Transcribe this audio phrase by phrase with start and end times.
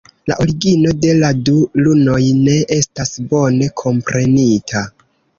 [0.29, 1.53] La origino de la du
[1.87, 4.83] lunoj ne estas bone komprenita.